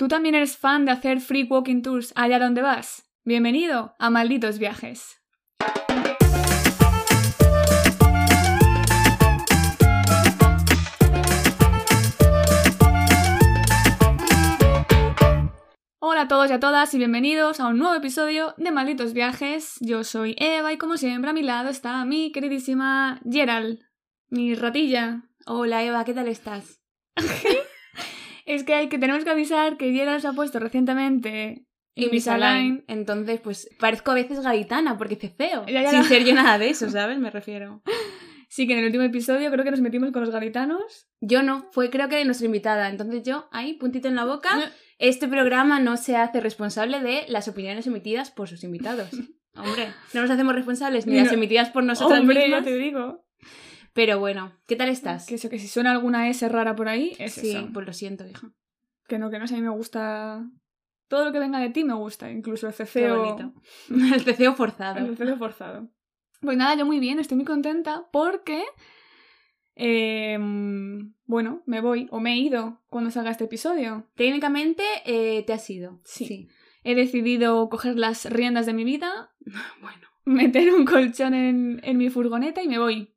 [0.00, 3.04] ¿Tú también eres fan de hacer free walking tours allá donde vas?
[3.22, 5.20] Bienvenido a Malditos Viajes.
[15.98, 19.74] Hola a todos y a todas y bienvenidos a un nuevo episodio de Malditos Viajes.
[19.80, 23.80] Yo soy Eva y como siempre a mi lado está mi queridísima Gerald,
[24.30, 25.24] mi ratilla.
[25.44, 26.80] Hola Eva, ¿qué tal estás?
[28.54, 31.64] Es que hay que tenemos que avisar que Gerald se ha puesto recientemente
[31.94, 32.84] Invisalign.
[32.88, 35.66] Entonces, pues parezco a veces gaditana porque ceceo.
[35.66, 37.18] Ya, ya, Sin ser yo nada de eso, ¿sabes?
[37.18, 37.82] Me refiero.
[38.48, 41.08] Sí, que en el último episodio creo que nos metimos con los gaditanos.
[41.20, 42.88] Yo no, fue creo que nuestra invitada.
[42.88, 44.72] Entonces yo, ahí, puntito en la boca.
[44.98, 49.08] Este programa no se hace responsable de las opiniones emitidas por sus invitados.
[49.54, 51.24] Hombre, no nos hacemos responsables ni No.
[51.24, 52.60] las emitidas por nosotras Hombre, mismas.
[52.60, 53.24] ya te digo.
[53.92, 55.26] Pero bueno, ¿qué tal estás?
[55.26, 57.68] Que eso, que si suena alguna S rara por ahí, es sí, eso.
[57.72, 58.52] pues lo siento, hija.
[59.08, 60.48] Que no, que no sé, a mí me gusta...
[61.08, 63.36] Todo lo que venga de ti me gusta, incluso el ceceo...
[64.14, 64.98] El ceceo forzado.
[65.04, 65.88] El ceceo forzado.
[66.40, 68.62] Pues nada, yo muy bien, estoy muy contenta porque...
[69.74, 70.38] eh,
[71.24, 74.08] bueno, me voy, o me he ido cuando salga este episodio.
[74.14, 76.00] Técnicamente eh, te has ido.
[76.04, 76.48] Sí.
[76.84, 79.32] He decidido coger las riendas de mi vida,
[79.80, 80.06] Bueno.
[80.24, 83.09] meter un colchón en, en mi furgoneta y me voy.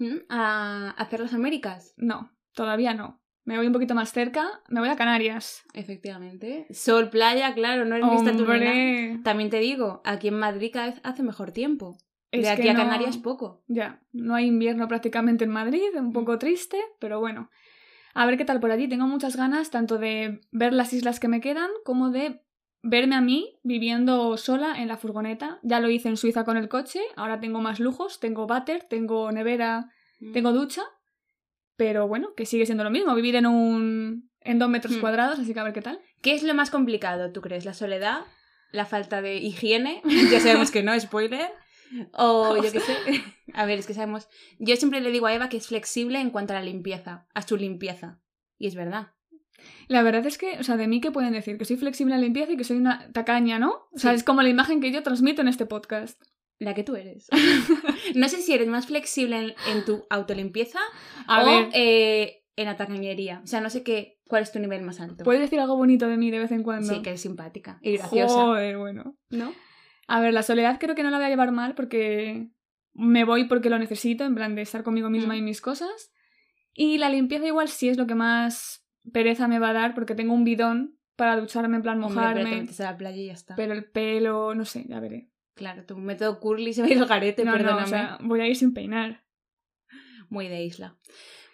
[0.00, 0.16] ¿Mm?
[0.30, 1.94] ¿A hacer las Américas?
[1.96, 3.20] No, todavía no.
[3.44, 5.62] Me voy un poquito más cerca, me voy a Canarias.
[5.74, 6.66] Efectivamente.
[6.70, 8.70] Sol, playa, claro, no eres vista tu nena.
[8.70, 11.96] Hombre, También te digo, aquí en Madrid cada vez hace mejor tiempo.
[12.32, 13.62] es de aquí a no- Canarias poco.
[13.66, 17.50] Ya, no hay invierno prácticamente en Madrid, un poco triste, pero bueno.
[18.14, 18.88] A ver qué tal por allí.
[18.88, 22.42] Tengo muchas ganas tanto de ver las islas que me quedan como de
[22.82, 25.58] verme a mí viviendo sola en la furgoneta.
[25.62, 29.30] Ya lo hice en Suiza con el coche, ahora tengo más lujos, tengo váter, tengo
[29.32, 30.32] nevera, Mm.
[30.32, 30.82] tengo ducha,
[31.76, 35.00] pero bueno, que sigue siendo lo mismo, vivir en un en dos metros Hmm.
[35.00, 36.00] cuadrados, así que a ver qué tal.
[36.22, 37.64] ¿Qué es lo más complicado, tú crees?
[37.66, 38.20] ¿La soledad?
[38.72, 40.00] ¿La falta de higiene?
[40.30, 41.50] ya sabemos que no, spoiler.
[42.14, 42.94] O yo qué sé.
[43.54, 44.28] A ver, es que sabemos.
[44.58, 47.42] Yo siempre le digo a Eva que es flexible en cuanto a la limpieza, a
[47.42, 48.20] su limpieza.
[48.58, 49.08] Y es verdad.
[49.88, 52.20] La verdad es que, o sea, de mí que pueden decir que soy flexible en
[52.20, 53.70] la limpieza y que soy una tacaña, ¿no?
[53.92, 54.16] O sea, Sí.
[54.18, 56.20] es como la imagen que yo transmito en este podcast.
[56.58, 57.28] La que tú eres.
[58.14, 60.78] no sé si eres más flexible en, en tu autolimpieza
[61.26, 63.40] A o ver, eh, en la tacañería.
[63.42, 65.24] O sea, no sé qué, cuál es tu nivel más alto.
[65.24, 66.92] ¿puedes decir algo bonito de mí de vez en cuando?
[66.94, 68.34] Sí, que es simpática y graciosa.
[68.34, 69.16] Joder, bueno.
[69.30, 69.54] ¿No?
[70.06, 72.48] A ver, la soledad creo que no la voy a llevar mal porque
[72.92, 75.38] me voy porque lo necesito, en plan de estar conmigo misma Mm.
[75.38, 76.12] y mis cosas.
[76.74, 78.79] Y la limpieza igual sí es lo que más
[79.12, 82.28] pereza me va a dar porque tengo un bidón para ducharme, en plan Hombre, pero
[82.34, 82.60] te mojarme.
[82.62, 83.54] metes a la playa y ya está.
[83.56, 85.30] Pero el pelo, no sé, ya veré.
[85.54, 87.82] Claro, tu método curly se va a ir al garete, No, no, perdóname.
[87.84, 89.24] o sea, voy a ir sin peinar.
[90.28, 90.96] Muy de isla.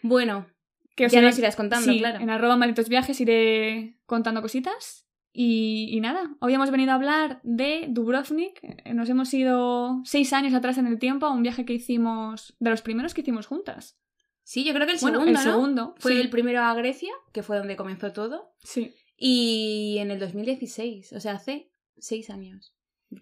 [0.03, 0.47] Bueno,
[0.95, 2.21] Que ya iré- nos irás contando, sí, claro.
[2.21, 5.05] en arroba malditos viajes iré contando cositas.
[5.39, 8.59] Y, y nada, hoy hemos venido a hablar de Dubrovnik.
[8.63, 12.55] Eh, Nos hemos ido seis años atrás en el tiempo a un viaje que hicimos,
[12.59, 13.99] de los primeros que hicimos juntas.
[14.47, 15.53] Sí, yo creo que el bueno, segundo, el ¿no?
[15.53, 15.95] segundo.
[15.99, 16.21] Fue sí.
[16.21, 18.55] el primero a Grecia, que fue donde comenzó todo.
[18.63, 18.95] Sí.
[19.17, 22.73] Y en el 2016, o sea, hace seis años.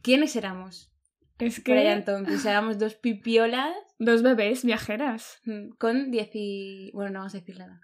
[0.02, 0.92] ¿Quiénes éramos?
[1.38, 5.40] Es que entonces, éramos dos pipiolas dos bebés viajeras.
[5.46, 6.90] mm, con diez y...
[6.92, 7.80] Bueno, no vamos a decir nada.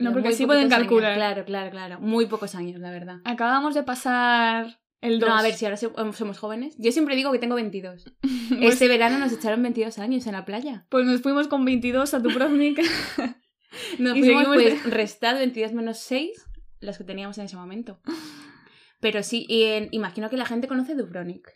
[0.00, 0.78] No, porque así pueden años.
[0.80, 1.14] calcular.
[1.14, 2.00] Claro, claro, claro.
[2.00, 3.18] Muy pocos años, la verdad.
[3.24, 5.28] Acabamos de pasar el 2.
[5.28, 6.74] No, a ver, si ahora so- somos jóvenes.
[6.78, 8.04] Yo siempre digo que tengo 22.
[8.22, 10.86] pues, Este verano nos echaron 22 años en la playa.
[10.90, 12.80] pues nos fuimos con 22 a Dubrovnik.
[14.00, 16.44] Nos Y fuimos, seguimos pues, restar 22 menos 6,
[16.80, 18.00] los que teníamos en ese momento.
[19.00, 21.48] Pero sí, y en- imagino que la gente conoce Dubrovnik.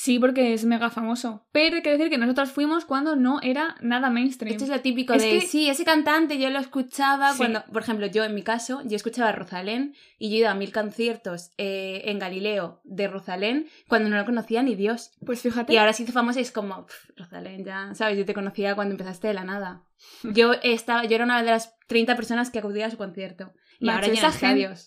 [0.00, 1.44] Sí, porque es mega famoso.
[1.50, 4.52] Pero hay que decir que nosotros fuimos cuando no era nada mainstream.
[4.52, 7.38] Esto es lo típico Es de, que- sí, ese cantante yo lo escuchaba Sí.
[7.38, 10.50] cuando, por ejemplo, yo en mi caso, yo escuchaba a Rosalén y yo he ido
[10.50, 15.10] a mil conciertos eh, en Galileo de Rosalén cuando no lo conocía ni Dios.
[15.26, 15.72] Pues fíjate.
[15.72, 18.16] Y ahora se hizo famosa y es como, "Pff, Rosalén, ya, ¿sabes?
[18.18, 19.82] Yo te conocía cuando empezaste de la nada.
[20.22, 23.52] Yo estaba, yo era una de las 30 personas que acudía a su concierto.
[23.80, 24.12] Y Macho, ahora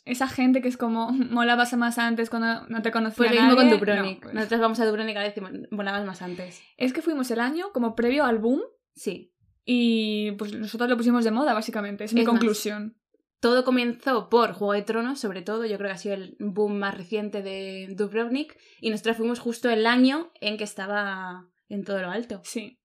[0.06, 3.70] esa, gente que es como molabas más antes cuando no te conocía lo mismo con.
[3.70, 4.16] Dubrovnik.
[4.18, 6.62] No, pues- Nosotros vamos a Dubrovnik ahora decimos, volabas más antes.
[6.78, 8.62] Es que fuimos el año como previo al boom
[8.94, 9.34] Sí.
[9.64, 12.04] y pues nosotros lo pusimos de moda, básicamente.
[12.04, 12.98] Es mi más, conclusión.
[13.40, 15.66] Todo comenzó por Juego de Tronos, sobre todo.
[15.66, 18.58] Yo creo que ha sido el boom más reciente de Dubrovnik.
[18.82, 22.42] Y nosotros fuimos justo el año en que estaba en todo lo alto.
[22.44, 22.78] Sí.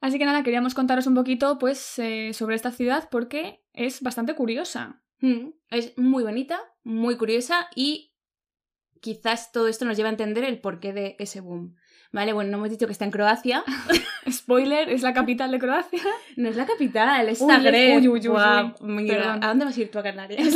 [0.00, 4.34] Así que nada, queríamos contaros un poquito pues eh, sobre esta ciudad porque es bastante
[4.34, 5.00] curiosa.
[5.20, 8.12] Mm, Es muy bonita, muy curiosa y
[9.00, 11.76] quizás todo esto nos lleva a entender el porqué de ese boom.
[12.12, 13.64] Vale, bueno, no hemos dicho que está en Croacia.
[14.30, 16.00] Spoiler, es la capital de Croacia.
[16.36, 17.96] No es la capital, es Zagreb.
[17.98, 19.44] uy, uy, uy, mira, Perdón.
[19.44, 20.54] ¿A dónde vas a ir tú a Canarias?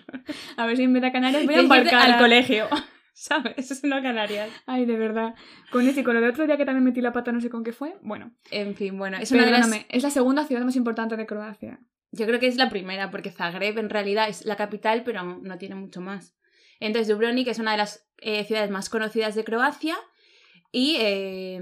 [0.56, 2.66] A ver si en vez de Canarias voy a embarcar al colegio.
[3.12, 3.70] ¿Sabes?
[3.70, 4.50] Es no Canarias.
[4.66, 5.34] Ay, de verdad.
[5.70, 7.48] Con ese y con lo de otro día que también metí la pata, no sé
[7.50, 7.96] con qué fue.
[8.02, 9.70] Bueno, En fin, bueno, es una de las...
[9.88, 11.78] es la segunda ciudad más importante de Croacia.
[12.12, 15.58] Yo creo que es la primera, porque Zagreb en realidad es la capital, pero no
[15.58, 16.36] tiene mucho más.
[16.80, 19.96] Entonces, Dubrovnik es una de las eh, ciudades más conocidas de Croacia
[20.72, 21.60] y eh,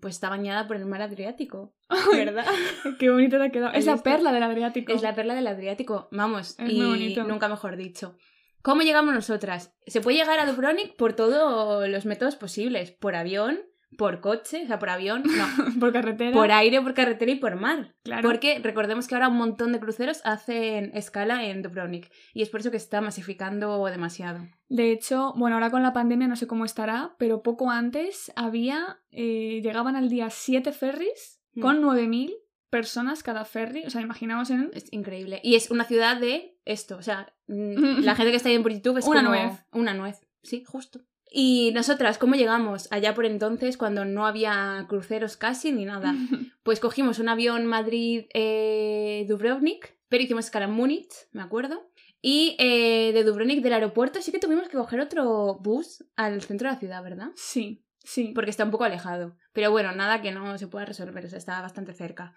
[0.00, 1.74] pues está bañada por el mar Adriático,
[2.12, 2.46] ¿verdad?
[2.98, 3.72] Qué bonito te ha quedado.
[3.74, 4.92] Es la perla del Adriático.
[4.92, 7.24] es la perla del Adriático, vamos, Es y muy bonito.
[7.24, 8.16] nunca mejor dicho.
[8.62, 9.74] ¿Cómo llegamos nosotras?
[9.86, 13.60] Se puede llegar a Dubrovnik por todos los métodos posibles, por avión,
[13.98, 15.46] por coche, o sea, por avión, no,
[15.80, 16.30] Por carretera.
[16.32, 17.96] por aire, por carretera y por mar.
[18.04, 18.22] Claro.
[18.22, 22.60] Porque recordemos que ahora un montón de cruceros hacen escala en Dubrovnik y es por
[22.60, 24.46] eso que está masificando demasiado.
[24.68, 29.00] De hecho, bueno, ahora con la pandemia no sé cómo estará, pero poco antes había,
[29.10, 31.60] eh, llegaban al día 7 ferries Mm.
[31.60, 32.32] con 9.000
[32.70, 33.84] personas cada ferry.
[33.86, 34.70] O sea, imaginaos en...
[34.74, 35.40] Es increíble.
[35.42, 37.54] Y es una ciudad de esto, o sea, mm,
[38.04, 39.52] la gente que está ahí por YouTube es Una como nuez.
[39.72, 41.00] una nuez, sí, justo.
[41.30, 46.14] Y nosotras, ¿cómo llegamos allá por entonces cuando no había cruceros casi ni nada?
[46.62, 51.90] Pues cogimos un avión Madrid-Dubrovnik, pero hicimos escala en Múnich, me acuerdo.
[52.20, 56.68] Y eh, de Dubrovnik del aeropuerto sí que tuvimos que coger otro bus al centro
[56.68, 57.30] de la ciudad, ¿verdad?
[57.36, 58.32] Sí, sí.
[58.34, 59.38] porque está un poco alejado.
[59.54, 62.34] Pero bueno, nada que no se pueda resolver, o sea, está bastante cerca.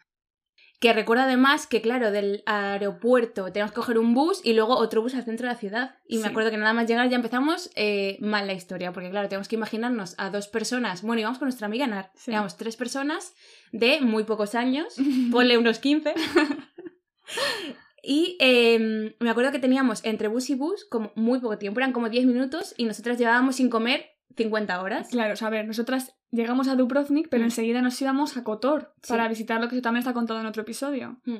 [0.81, 5.03] Que recuerdo además que, claro, del aeropuerto tenemos que coger un bus y luego otro
[5.03, 5.95] bus al centro de la ciudad.
[6.07, 6.23] Y Sí.
[6.23, 9.47] me acuerdo que nada más llegar ya empezamos eh, mal la historia, porque claro, tenemos
[9.47, 11.03] que imaginarnos a dos personas.
[11.03, 12.31] Bueno, íbamos con nuestra amiga Nar, Sí.
[12.31, 13.35] éramos tres personas
[13.71, 14.95] de muy pocos años,
[15.31, 16.15] ponle unos 15.
[18.03, 21.93] Y eh, me acuerdo que teníamos entre bus y bus como muy poco tiempo, eran
[21.93, 24.05] como 10 minutos y nosotras llevábamos sin comer
[24.35, 25.09] 50 horas.
[25.09, 27.45] Claro, o sea, a ver, nosotras llegamos a Dubrovnik, pero Mm.
[27.45, 29.09] enseguida nos íbamos a Kotor Sí.
[29.09, 31.19] para visitar lo que también está contado en otro episodio.
[31.25, 31.35] Mm.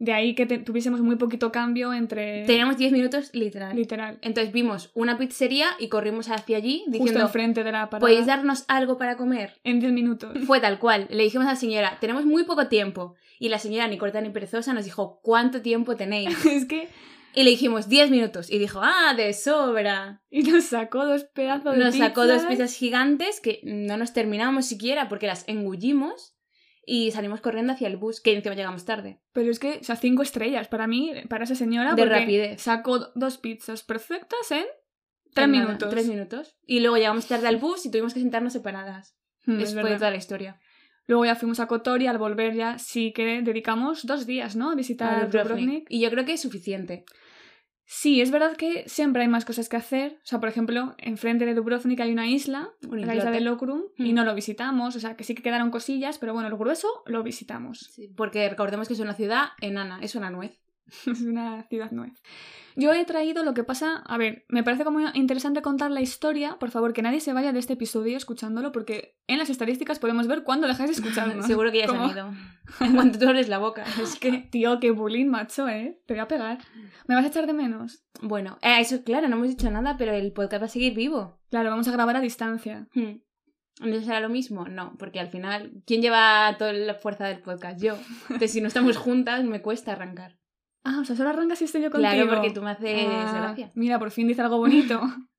[0.00, 2.44] De ahí que te- tuviésemos muy poquito cambio entre...
[2.46, 3.76] Teníamos 10 minutos literal.
[3.76, 4.18] Literal.
[4.22, 8.00] Entonces vimos una pizzería y corrimos hacia allí Justo diciendo, enfrente de la parada.
[8.00, 9.60] ¿podéis darnos algo para comer?
[9.62, 10.32] En 10 minutos.
[10.46, 11.06] Fue tal cual.
[11.10, 13.14] Le dijimos a la señora, tenemos muy poco tiempo.
[13.38, 16.28] Y la señora, ni corta ni perezosa, nos dijo, ¿cuánto tiempo tenéis?
[16.44, 16.88] es que...
[17.34, 18.50] Y le dijimos, 10 minutos.
[18.50, 20.22] Y dijo, ah, de sobra.
[20.30, 22.74] Y nos sacó dos pedazos de Nos sacó dos pizzas.
[22.74, 26.36] gigantes que no nos terminamos siquiera porque las engullimos
[26.86, 29.20] y salimos corriendo hacia el bus, que encima llegamos tarde.
[29.32, 31.94] Pero es que, o sea, cinco estrellas para mí, para esa señora.
[31.94, 32.60] De rapidez.
[32.60, 34.64] Sacó dos pizzas perfectas en
[35.32, 35.90] tres En nada, minutos.
[35.90, 36.56] Tres minutos.
[36.66, 39.16] Y luego llegamos tarde al bus y tuvimos que sentarnos separadas.
[39.46, 40.60] Mm, es fue toda la historia.
[41.06, 44.70] Luego ya fuimos a Kotor y al volver ya sí que dedicamos dos días, ¿no?
[44.70, 45.48] A visitar a Dubrovnik.
[45.48, 45.86] Dubrovnik.
[45.90, 47.04] Y yo creo que es suficiente.
[47.86, 50.18] Sí, es verdad que siempre hay más cosas que hacer.
[50.22, 54.12] O sea, por ejemplo, enfrente de Dubrovnik hay una isla, la isla de Lokrum, y
[54.12, 54.14] Mm.
[54.14, 54.96] no lo visitamos.
[54.96, 57.90] O sea, que sí que quedaron cosillas, pero bueno, lo grueso lo visitamos.
[57.92, 60.58] Sí, porque recordemos que es una ciudad enana, es una nuez.
[61.06, 62.12] es una ciudad nuez.
[62.76, 64.02] Yo he traído lo que pasa.
[64.06, 66.58] A ver, me parece como interesante contar la historia.
[66.58, 70.26] Por favor, que nadie se vaya de este episodio escuchándolo, porque en las estadísticas podemos
[70.26, 71.46] ver cuándo dejáis de escucharnos.
[71.46, 72.32] Seguro que ya se han ido.
[72.80, 73.84] En cuanto tú abres la boca.
[74.02, 74.32] Es que...
[74.50, 76.00] Tío, qué bullying, macho, ¿eh?
[76.06, 76.58] Te voy a pegar.
[77.06, 78.04] ¿Me vas a echar de menos?
[78.20, 81.40] Bueno, eh, eso claro, no hemos dicho nada, pero el podcast va a seguir vivo.
[81.50, 82.88] Claro, vamos a grabar a distancia.
[82.94, 83.20] Hmm.
[83.80, 84.66] ¿No será lo mismo?
[84.66, 87.82] No, porque al final, ¿quién lleva toda la fuerza del podcast?
[87.82, 87.96] Yo.
[88.22, 90.38] Entonces, si no estamos juntas, me cuesta arrancar.
[90.84, 92.12] Ah, o sea, solo arrancas si estoy yo contigo.
[92.12, 93.72] Claro, porque tú me haces Ah, gracia.
[93.74, 95.00] Mira, por fin dice algo bonito.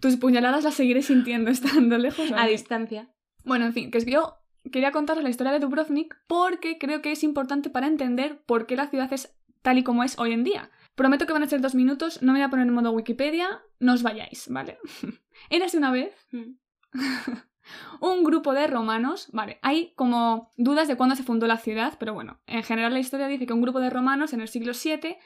[0.00, 2.30] Tus puñaladas las seguiré sintiendo estando lejos.
[2.30, 3.10] ¿o A distancia.
[3.44, 4.36] Bueno, en fin, que yo
[4.70, 8.76] quería contaros la historia de Dubrovnik porque creo que es importante para entender por qué
[8.76, 10.70] la ciudad es tal y como es hoy en día.
[10.94, 13.62] Prometo que van a ser dos minutos, no me voy a poner en modo Wikipedia,
[13.80, 14.78] no os vayáis, ¿vale?
[15.50, 16.56] Érase una vez Hmm.
[18.00, 22.14] un grupo de romanos, vale, hay como dudas de cuándo se fundó la ciudad, pero
[22.14, 25.16] bueno, en general la historia dice que un grupo de romanos en el siglo VII,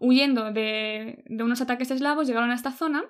[0.00, 3.04] huyendo de, de unos ataques eslavos, llegaron a esta zona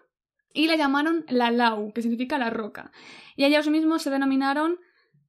[0.57, 2.90] y la llamaron la Lau, que significa la roca.
[3.37, 4.78] Y ellos mismos se denominaron,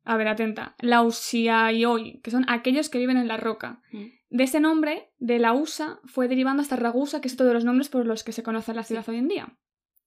[0.03, 3.81] a ver, atenta, Lausiaioi, que son aquellos que viven en la roca.
[3.91, 4.05] Hmm.
[4.29, 7.89] De ese nombre, de la USA, fue derivando hasta Ragusa, que es todos los nombres
[7.89, 9.57] por los que se conoce la ciudad hoy en día.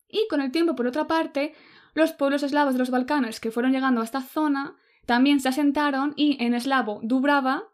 [0.08, 1.54] Y con el tiempo, por otra parte,
[1.94, 6.12] los pueblos eslavos de los Balcanes que fueron llegando a esta zona también se asentaron
[6.16, 7.64] y en eslavo Dubrava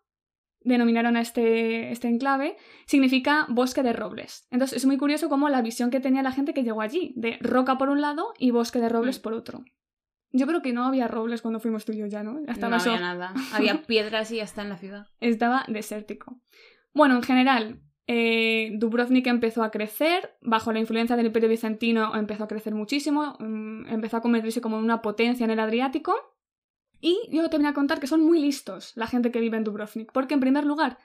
[0.60, 2.56] denominaron a este, este enclave,
[2.86, 4.48] significa bosque de robles.
[4.50, 7.38] Entonces es muy curioso como la visión que tenía la gente que llegó allí, de
[7.40, 9.22] roca por un lado y bosque de robles Mm.
[9.22, 9.64] por otro.
[10.32, 12.40] Yo creo que no había robles cuando fuimos tú y yo ya, ¿no?
[12.40, 13.32] No había nada.
[13.52, 15.06] Había piedras y ya está en la ciudad.
[15.20, 16.40] estaba desértico.
[16.92, 22.44] Bueno, en general, eh, Dubrovnik empezó a crecer, bajo la influencia del Imperio Bizantino empezó
[22.44, 26.14] a crecer muchísimo, mm, empezó a convertirse como una potencia en el Adriático.
[27.00, 29.64] Y yo te voy a contar que son muy listos la gente que vive en
[29.64, 30.98] Dubrovnik, porque en primer lugar,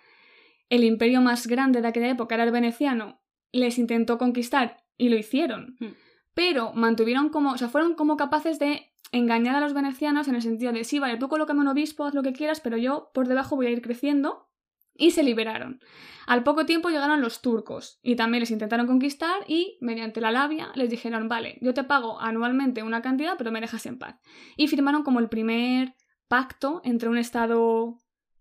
[0.70, 3.20] el imperio más grande de aquella época era el veneciano,
[3.52, 5.78] les intentó conquistar Y lo hicieron.
[5.80, 5.88] Mm.
[6.34, 10.42] Pero mantuvieron como, o sea, fueron como capaces de engañar a los venecianos en el
[10.42, 13.28] sentido de, sí, vale, tú colócame un obispo, haz lo que quieras, pero yo por
[13.28, 14.51] debajo voy a ir creciendo.
[14.96, 15.80] Y se liberaron.
[16.28, 20.72] Al poco tiempo llegaron los turcos y también les intentaron conquistar y, mediante la labia,
[20.76, 24.20] les dijeron, vale, yo te pago anualmente una cantidad, pero me dejas en paz.
[24.58, 25.96] Y firmaron como el primer
[26.28, 27.98] pacto entre un estado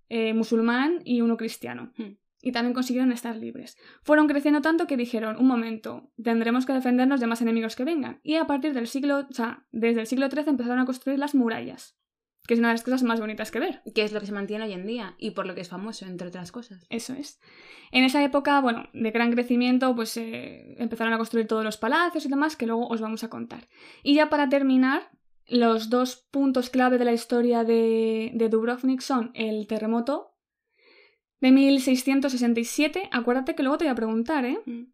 [0.08, 1.92] eh, musulmán y uno cristiano.
[1.96, 2.16] Hmm.
[2.42, 3.76] Y también consiguieron estar libres.
[4.02, 8.18] Fueron creciendo tanto que dijeron, un momento, tendremos que defendernos de más enemigos que vengan.
[8.22, 11.34] Y a partir del siglo, o sea, desde el siglo XIII empezaron a construir las
[11.34, 11.99] murallas,
[12.50, 13.80] que es una de las cosas más bonitas que ver.
[13.94, 16.04] Que es lo que se mantiene hoy en día y por lo que es famoso,
[16.04, 16.84] entre otras cosas.
[16.90, 17.38] Eso es.
[17.92, 22.26] En esa época, bueno, de gran crecimiento, pues eh, empezaron a construir todos los palacios
[22.26, 23.68] y demás, que luego os vamos a contar.
[24.02, 25.12] Y ya para terminar,
[25.46, 30.34] los dos puntos clave de la historia de, de Dubrovnik son el terremoto
[31.40, 34.58] de 1667, acuérdate que luego te voy a preguntar, ¿eh?
[34.66, 34.86] Mm.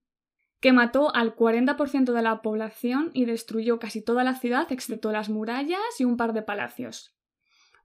[0.60, 5.30] Que mató al 40% de la población y destruyó casi toda la ciudad, excepto las
[5.30, 7.15] murallas y un par de palacios.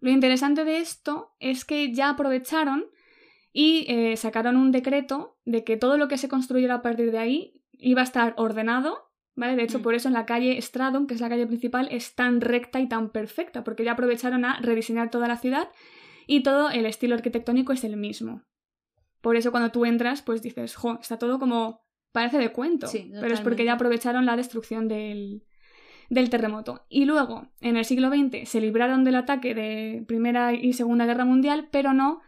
[0.02, 2.86] Lo interesante de esto es que ya aprovecharon
[3.54, 7.20] y eh, sacaron un decreto de que todo lo que se construyera a partir de
[7.20, 9.56] ahí iba a estar ordenado, ¿vale?
[9.56, 9.84] De hecho, Mm.
[9.84, 12.88] por eso en la calle Stradon, que es la calle principal, es tan recta y
[12.90, 15.70] tan perfecta, porque ya aprovecharon a rediseñar toda la ciudad
[16.28, 18.44] y todo el estilo arquitectónico es el mismo.
[19.22, 21.82] Por eso cuando tú entras, pues dices, jo, está todo como
[22.12, 25.44] parece de cuento, Sí, pero es porque ya aprovecharon la destrucción del,
[26.12, 26.86] del terremoto.
[26.90, 31.24] Y luego, en el siglo XX, se libraron del ataque de Primera y Segunda Guerra
[31.24, 32.20] Mundial, pero no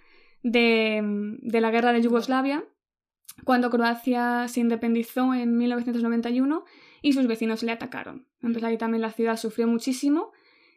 [0.41, 1.01] de,
[1.41, 2.63] de la guerra de Yugoslavia,
[3.43, 6.63] cuando Croacia se independizó en 1991
[7.01, 8.25] y sus vecinos le atacaron.
[8.41, 10.31] Entonces ahí también la ciudad sufrió muchísimo.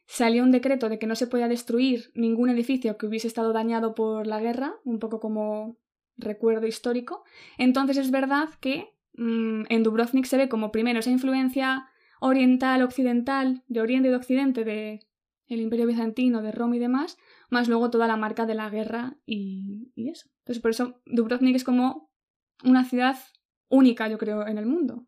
[0.06, 3.94] Salió un decreto de que no se podía destruir ningún edificio que hubiese estado dañado
[3.94, 5.78] por la guerra, un poco como
[6.16, 7.22] recuerdo histórico.
[7.56, 11.88] Entonces es verdad que mm, en Dubrovnik se ve como primero esa influencia
[12.20, 15.00] oriental, occidental, de Oriente y de Occidente de
[15.48, 17.18] el Imperio Bizantino, de Roma y demás,
[17.50, 20.28] más luego toda la marca de la guerra y, y eso.
[20.40, 22.10] Entonces por eso Dubrovnik es como
[22.64, 23.16] una ciudad
[23.68, 25.06] única, yo creo, en el mundo.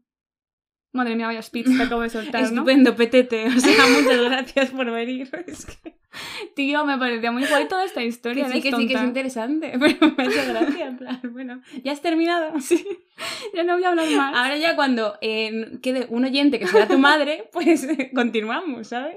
[0.99, 2.49] Madre mía, vaya speech te acabo de soltar, ¿no?
[2.49, 3.47] Estupendo, petete.
[3.47, 5.31] O sea, muchas gracias por venir.
[5.47, 5.97] Es que...
[6.57, 8.47] Tío, me parecía muy guay toda esta historia.
[8.47, 9.07] Que sí, eres que sí, que es tonta.
[9.09, 9.73] interesante.
[9.81, 12.53] Pero me hace gracia, en plan, bueno, ¿ya has terminado?
[12.61, 12.85] Sí,
[13.55, 14.35] ya no voy a hablar más.
[14.37, 19.17] Ahora ya cuando eh, quede un oyente que será tu madre, pues continuamos, ¿sabes?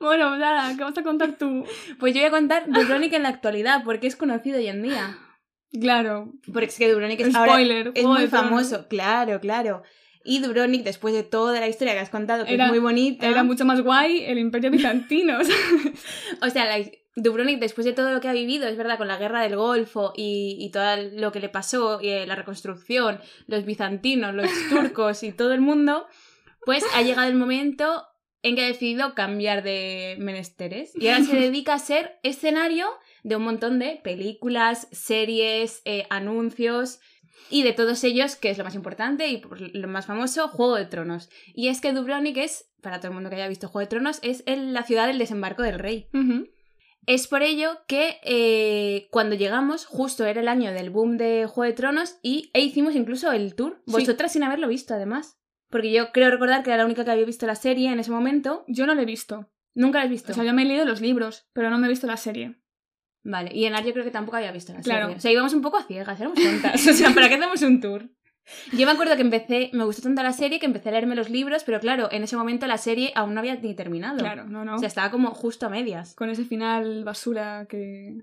[0.00, 1.64] Bueno, nada, ¿qué vas a contar tú?
[2.00, 5.16] Pues yo voy a contar Dubrovnik en la actualidad, porque es conocido hoy en día.
[5.80, 6.32] Claro.
[6.52, 7.92] Porque es que Dubrovnik es, ahora- Spoiler.
[7.94, 9.82] es muy famoso, claro, claro.
[10.24, 13.26] Y Dubrovnik, después de toda la historia que has contado, que Era- es muy bonita,
[13.26, 15.38] Era mucho más guay el Imperio Bizantino.
[16.42, 19.18] o sea, la- Dubrovnik, después de todo lo que ha vivido, es verdad, con la
[19.18, 23.66] guerra del Golfo y, y todo lo que le pasó, y eh, la reconstrucción, los
[23.66, 26.06] bizantinos, los turcos y todo el mundo,
[26.64, 28.06] pues ha llegado el momento
[28.44, 30.92] en que ha decidido cambiar de menesteres.
[30.96, 32.86] Y ahora se dedica a ser escenario
[33.24, 36.98] de un montón de películas, series, eh, anuncios
[37.50, 39.42] y de todos ellos, que es lo más importante y
[39.74, 41.28] lo más famoso, Juego de Tronos.
[41.54, 44.18] Y es que Dubrovnik es, para todo el mundo que haya visto Juego de Tronos,
[44.22, 46.08] es el- la ciudad del desembarco del rey.
[47.06, 51.68] Es por ello que eh, cuando llegamos, justo era el año del boom de Juego
[51.68, 53.82] de Tronos y e hicimos incluso el tour.
[53.86, 53.92] Sí.
[53.92, 55.36] Vosotras sin haberlo visto, además.
[55.68, 58.10] Porque yo creo recordar que era la única que había visto la serie en ese
[58.12, 58.64] momento.
[58.68, 59.50] Yo no lo he visto.
[59.74, 60.30] Nunca la has visto.
[60.30, 62.61] O sea, yo me he leído los libros, pero no me he visto la serie.
[63.24, 65.02] Vale, y en Ar yo creo que tampoco había visto la Claro.
[65.06, 65.16] serie.
[65.16, 66.86] O sea, íbamos un poco a ciegas, éramos tontas.
[66.88, 68.10] O sea, ¿para qué hacemos un tour?
[68.72, 71.30] Yo me acuerdo que empecé, me gustó tanto la serie que empecé a leerme los
[71.30, 74.18] libros, pero claro, en ese momento la serie aún no había ni terminado.
[74.18, 74.74] Claro, no, no.
[74.74, 76.14] O sea, estaba como justo a medias.
[76.16, 78.18] Con ese final basura que...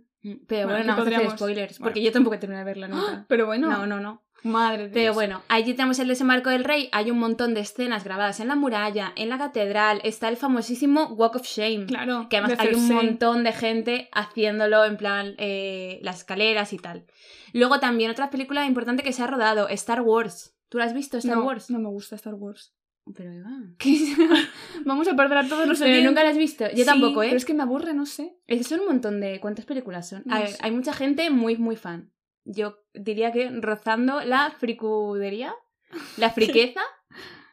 [0.47, 1.89] Pero Bueno, no hacer podríamos- spoilers, bueno.
[1.89, 3.25] porque yo tampoco he terminado de verla nunca.
[3.29, 4.21] Pero bueno, No, no, no.
[4.43, 5.15] madre de Pero Dios.
[5.15, 8.55] bueno, allí tenemos el desembarco del rey, hay un montón de escenas grabadas en la
[8.55, 11.85] muralla, en la catedral, está el famosísimo Walk of Shame.
[11.85, 16.73] Claro, Que además de hay un montón de gente haciéndolo en plan eh, las escaleras
[16.73, 17.05] y tal.
[17.53, 20.55] Luego también otra película importante que se ha rodado, Star Wars.
[20.69, 21.69] ¿Tú la has visto, Star no, Wars?
[21.71, 22.73] No me gusta Star Wars.
[23.15, 23.31] Pero.
[24.85, 26.65] Vamos a perder a todos los Pero nunca la has visto.
[26.71, 27.27] Yo Sí, tampoco, ¿eh?
[27.27, 28.37] Pero es que me aburre, no sé.
[28.47, 29.39] Es son un montón de...
[29.39, 30.23] ¿Cuántas películas son?
[30.25, 30.57] No A ver, sé.
[30.61, 32.11] hay mucha gente muy, muy fan.
[32.45, 35.53] Yo diría que rozando la fricudería,
[36.17, 36.81] la friqueza.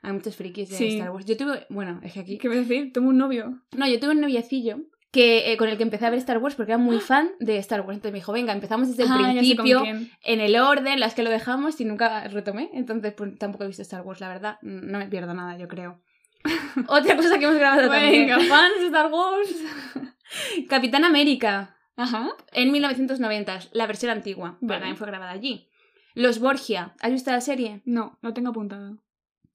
[0.02, 0.88] Hay muchos frikis de Sí.
[0.96, 1.26] Star Wars.
[1.26, 1.66] Yo tuve...
[1.68, 2.38] Bueno, es que aquí...
[2.38, 2.92] ¿Qué a decir?
[2.92, 3.62] Tengo un novio.
[3.76, 4.78] No, yo tuve un noviecillo
[5.16, 7.56] que, eh, con el que empecé a ver Star Wars porque era muy fan de
[7.58, 7.94] Star Wars.
[7.96, 11.30] Entonces me dijo, venga, empezamos desde el Ah, principio, en el orden, las que lo
[11.30, 12.70] dejamos y nunca retomé.
[12.74, 14.58] Entonces, pues tampoco he visto Star Wars, la verdad.
[14.62, 16.00] No me pierdo nada, yo creo.
[16.88, 18.50] Otra cosa que hemos grabado Venga, también.
[18.50, 19.56] fans de Star Wars.
[20.68, 22.28] Capitán América, Ajá.
[22.52, 24.80] en 1990, la versión antigua, Vale.
[24.80, 25.68] también fue grabada allí.
[26.14, 27.82] Los Borgia, ¿has visto la serie?
[27.84, 28.98] No, lo tengo apuntado.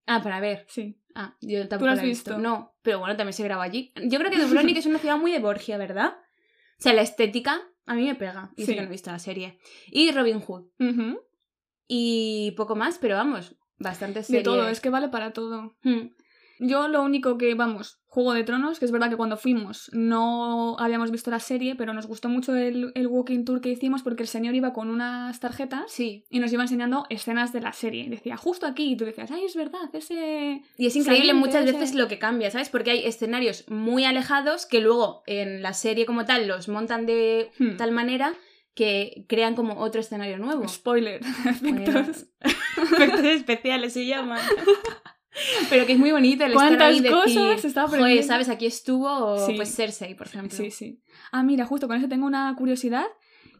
[0.05, 0.65] Ah, para ver.
[0.67, 0.97] Sí.
[1.15, 2.31] Ah, yo tampoco ¿Tú lo has la he visto.
[2.31, 2.41] visto?
[2.41, 3.91] No, pero bueno, también se graba allí.
[4.07, 6.15] Yo creo que Dubrovnik es una ciudad muy de Borgia, ¿verdad?
[6.79, 8.51] O sea, la estética a mí me pega.
[8.57, 8.73] Y Sí.
[8.73, 9.59] que no he visto la serie.
[9.87, 10.65] Y Robin Hood.
[11.87, 14.43] Y poco más, pero vamos, bastante De serie.
[14.43, 15.75] todo, es que vale para todo.
[15.83, 16.09] Hmm.
[16.63, 20.75] Yo lo único que, vamos, Juego de Tronos, que es verdad que cuando fuimos no
[20.77, 24.21] habíamos visto la serie, pero nos gustó mucho el, el walking tour que hicimos porque
[24.23, 26.25] el señor iba con unas tarjetas Sí.
[26.29, 28.07] y nos iba enseñando escenas de la serie.
[28.09, 30.61] Decía, justo aquí, y tú decías, ay, es verdad, ese...
[30.77, 32.69] Y es increíble muchas ese- veces lo que cambia, ¿sabes?
[32.69, 37.49] Porque hay escenarios muy alejados que luego en la serie como tal los montan de
[37.57, 37.77] Hmm.
[37.77, 38.33] tal manera
[38.75, 40.67] que crean como otro escenario nuevo.
[40.67, 42.27] Spoiler, efectos.
[42.75, 44.39] efectos especiales se llaman.
[45.69, 47.11] Pero que es muy bonito el ¿Cuántas estar ahí decir,
[47.41, 48.27] cosas estaba "Joder, aprendiendo"?
[48.27, 48.49] ¿sabes?
[48.49, 49.53] Aquí estuvo Sí.
[49.55, 50.57] pues Cersei, por ejemplo.
[50.57, 51.01] Sí, sí.
[51.31, 53.05] Ah, mira, justo con eso tengo una curiosidad.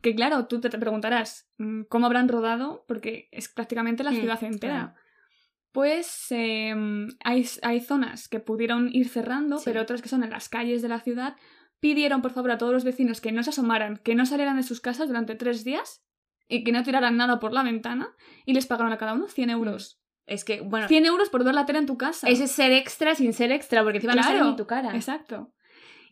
[0.02, 4.44] Que claro, tú te preguntarás mm, cómo habrán rodado, porque es prácticamente la Mm, ciudad
[4.44, 4.74] entera.
[4.74, 4.94] claro.
[5.72, 6.76] Pues eh,
[7.24, 9.64] hay, hay zonas que pudieron ir cerrando, Sí.
[9.66, 11.36] pero otras que son en las calles de la ciudad.
[11.80, 14.64] Pidieron, por favor, a todos los vecinos que no se asomaran, que no salieran de
[14.64, 16.04] sus casas durante tres días
[16.50, 18.10] y que no tiraran nada por la ventana
[18.46, 20.01] y les pagaron a cada uno 100 euros.
[20.26, 22.30] Es que, bueno, 100 euros por ver la tele en tu casa.
[22.30, 24.96] ese es ser extra sin ser extra, porque encima no Claro, sale ni tu cara.
[24.96, 25.52] Exacto.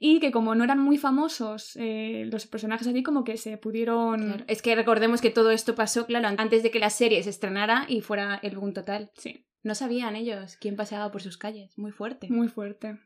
[0.01, 4.21] Y que como no eran muy famosos eh, los personajes allí, como que se pudieron...
[4.21, 4.43] Claro.
[4.47, 7.85] Es que recordemos que todo esto pasó, claro, antes de que la serie se estrenara
[7.89, 9.11] y fuera el boom total.
[9.17, 11.77] Sí, No sabían ellos quién paseaba por sus calles.
[11.77, 12.27] Muy fuerte.
[12.29, 12.97] muy fuerte.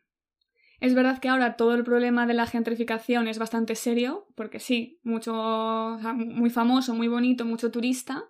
[0.79, 4.99] Es verdad que ahora todo el problema de la gentrificación es bastante serio, porque sí,
[5.03, 8.23] mucho, o sea, muy famoso, muy bonito, mucho turista,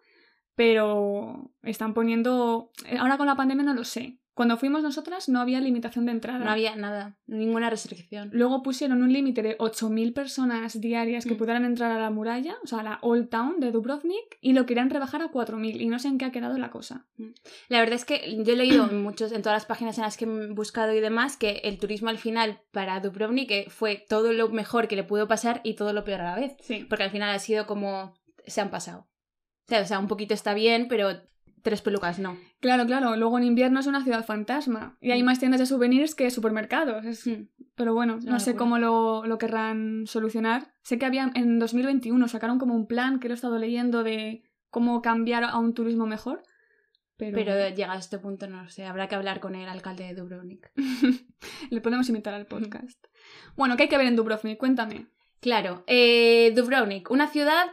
[0.56, 2.72] pero están poniendo...
[2.86, 4.20] eh, Ahora con la pandemia no lo sé.
[4.36, 6.44] Cuando fuimos nosotras no había limitación de entrada.
[6.44, 8.32] No había nada, ninguna restricción.
[8.34, 11.38] Luego pusieron un límite de 8.000 personas diarias que Mm.
[11.38, 14.66] pudieran entrar a la muralla, o sea, a la Old Town de Dubrovnik, y lo
[14.66, 17.06] querían rebajar a 4.000, y no sé en qué ha quedado la cosa.
[17.70, 20.18] La verdad es que yo he leído en, muchos, en todas las páginas en las
[20.18, 24.34] que he buscado y demás que el turismo al final para Dubrovnik eh, fue todo
[24.34, 26.56] lo mejor que le pudo pasar y todo lo peor a la vez.
[26.60, 26.88] Sí.
[26.90, 28.16] Porque al final ha sido como
[28.48, 29.06] se han pasado.
[29.72, 31.10] O sea, un poquito está bien, pero
[31.62, 32.38] tres pelucas no.
[32.60, 35.26] Claro, claro, luego en invierno es una ciudad fantasma, y hay Mm.
[35.26, 37.06] más tiendas de souvenirs que supermercados.
[37.06, 37.48] es- Mm.
[37.76, 40.74] Pero bueno, no sé cómo lo, lo querrán solucionar.
[40.84, 44.44] Sé que había en 2021 sacaron como un plan que lo he estado leyendo de
[44.70, 46.44] cómo cambiar a un turismo mejor.
[47.18, 50.14] Pero, Pero llega a este punto, no sé, habrá que hablar con el alcalde de
[50.16, 50.72] Dubrovnik.
[51.72, 53.04] le podemos invitar al podcast.
[53.56, 54.58] Bueno, ¿qué hay que ver en Dubrovnik?
[54.58, 55.08] Cuéntame.
[55.40, 57.66] Claro, eh, Dubrovnik, una ciudad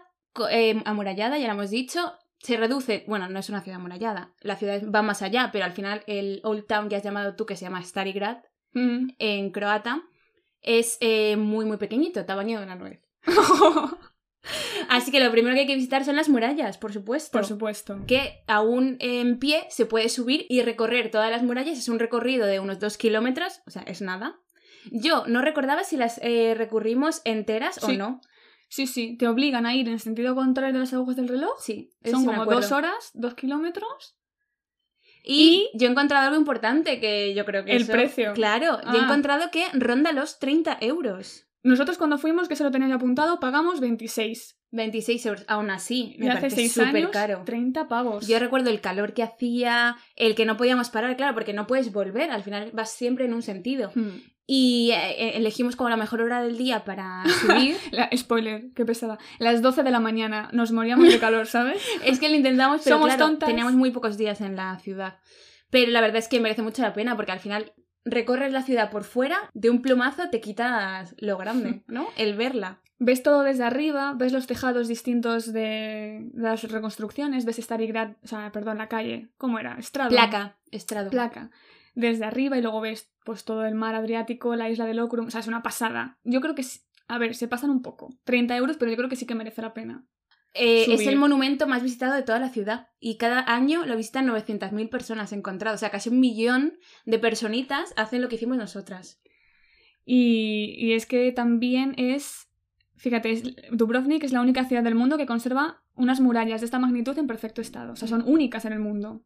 [0.50, 4.56] eh, amurallada, ya lo hemos dicho, se reduce, bueno, no es una ciudad amurallada, la
[4.56, 7.56] ciudad va más allá, pero al final el Old Town que has llamado tú, que
[7.56, 8.38] se llama Starigrad,
[8.72, 9.08] Mm.
[9.18, 10.00] en croata,
[10.62, 13.00] es eh, muy, muy pequeñito, tamaño de una nuez.
[14.88, 17.32] Así que lo primero que hay que visitar son las murallas, por supuesto.
[17.36, 17.98] Por supuesto.
[18.06, 21.78] que aún en pie se puede subir y recorrer todas las murallas.
[21.78, 24.38] Es un recorrido de unos dos kilómetros, o sea, es nada.
[24.90, 27.94] Yo no recordaba si las eh, recurrimos enteras Sí.
[27.94, 28.20] o no.
[28.70, 31.58] Sí, sí, te obligan a ir en sentido contrario de las agujas del reloj.
[31.60, 34.16] Sí, Son como dos horas, dos kilómetros.
[35.22, 38.32] Y, yo he encontrado algo importante que yo creo que El eso- precio.
[38.32, 39.04] Claro, yo he Ah.
[39.04, 41.46] encontrado que ronda los 30 euros.
[41.62, 44.56] Nosotros cuando fuimos, que se lo teníamos apuntado, pagamos 26.
[44.70, 45.44] 26 euros.
[45.48, 47.42] Aún así, me hace parece 6 súper años, caro.
[47.44, 48.26] 30 pavos.
[48.28, 51.92] Yo recuerdo el calor que hacía, el que no podíamos parar, claro, porque no puedes
[51.92, 53.90] volver, al final vas siempre en un sentido.
[53.94, 54.20] Hmm.
[54.52, 57.76] Y eh, elegimos como la mejor hora del día para subir.
[57.92, 59.16] La- spoiler, qué pesada.
[59.38, 61.80] Las 12 de la mañana nos moríamos de calor, ¿sabes?
[62.04, 63.48] es que lo intentamos, pero Somos claro, tontas.
[63.48, 65.20] teníamos muy pocos días en la ciudad.
[65.70, 67.72] Pero la verdad es que merece mucho la pena porque al final
[68.04, 72.08] recorres la ciudad por fuera, de un plumazo te quitas lo grande, ¿no?
[72.16, 72.80] El verla.
[72.98, 78.50] Ves todo desde arriba, ves los tejados distintos de las reconstrucciones, ves Starigrad, o sea,
[78.50, 79.76] perdón, la calle, ¿cómo era?
[79.78, 80.10] Estrado.
[80.10, 81.08] Placa, estrado.
[81.08, 81.52] Placa.
[82.00, 85.30] Desde arriba y luego ves pues todo el mar Adriático, la isla de Locrum, o
[85.30, 86.18] sea, es una pasada.
[86.24, 86.64] Yo creo que,
[87.08, 88.08] a ver, se pasan un poco.
[88.24, 90.04] 30 euros, pero yo creo que sí que merece la pena.
[90.54, 94.26] Eh, es el monumento más visitado de toda la ciudad y cada año lo visitan
[94.26, 95.78] 900.000 personas encontradas.
[95.78, 99.20] O sea, casi un millón de personitas hacen lo que hicimos nosotras.
[100.04, 102.48] Y, y es que también es,
[102.96, 106.78] fíjate, es- Dubrovnik es la única ciudad del mundo que conserva unas murallas de esta
[106.78, 107.92] magnitud en perfecto estado.
[107.92, 109.22] O sea, son únicas en el mundo.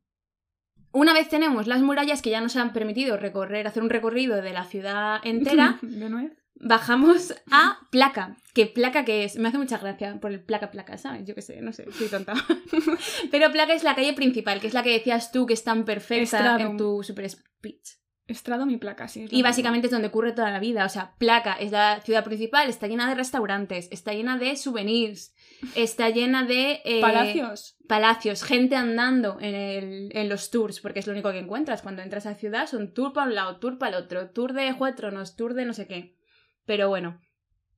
[0.95, 4.53] Una vez tenemos las murallas que ya nos han permitido recorrer, hacer un recorrido de
[4.53, 5.81] la ciudad entera,
[6.55, 8.37] bajamos a Placa.
[8.53, 11.27] Que Placa que es, me hace mucha gracia por el Placa Placa, ¿sabes?
[11.27, 12.35] Yo qué sé, no sé, soy tonta.
[13.33, 15.85] Pero Placa es la calle principal, que es la que decías tú que es tan
[15.85, 17.97] perfecta en tu super speech.
[18.27, 19.27] Estrado mi placa, sí.
[19.31, 20.87] Y básicamente es donde ocurre toda la vida.
[20.87, 25.35] O sea, Placa es la ciudad principal, está llena de restaurantes, está llena de souvenirs.
[25.75, 26.81] Está llena de...
[26.85, 27.77] eh, Palacios.
[27.89, 31.83] Palacios, gente andando en, el- en los tours, porque es lo único que encuentras.
[31.83, 34.53] Cuando entras a la ciudad son tour para un lado, tour para el otro, tour
[34.53, 36.17] de Juego de Tronos, tour de no sé qué.
[36.65, 37.21] Pero bueno,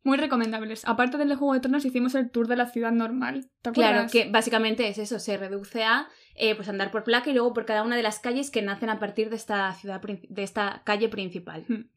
[0.04, 0.84] Muy recomendables.
[0.86, 3.50] Aparte del de Juego de Tronos, hicimos el tour de la ciudad normal.
[3.62, 7.32] ¿Te claro, que básicamente es eso, se reduce a eh, pues andar por placa y
[7.32, 10.42] luego por cada una de las calles que nacen a partir de esta ciudad, de
[10.44, 11.64] esta calle principal.
[11.66, 11.90] Hmm.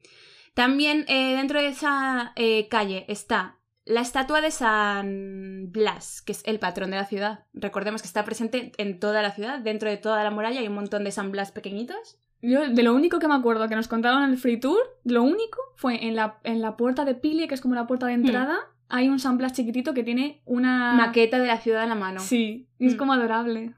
[0.56, 3.59] También eh, dentro de esa eh, calle está
[3.89, 7.45] la estatua de San Blas, que es el patrón de la ciudad.
[7.54, 10.75] Recordemos que está presente en toda la ciudad, dentro de toda la muralla hay un
[10.75, 12.19] montón de San Blas pequeñitos.
[12.41, 15.23] Yo, de lo único que me acuerdo que nos contaron en el free tour, lo
[15.23, 18.13] único fue en la, en la puerta de Pili, que es como la puerta de
[18.13, 20.93] entrada, hay un San Blas chiquitito que tiene una...
[20.93, 22.19] Maqueta de la ciudad en la mano.
[22.21, 22.97] Sí, y es Mm.
[22.97, 23.73] como adorable.